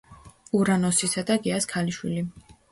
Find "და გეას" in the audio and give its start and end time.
1.29-1.71